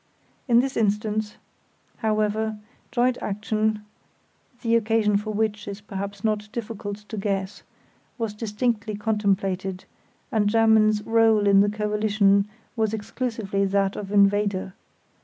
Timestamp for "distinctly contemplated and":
8.33-10.49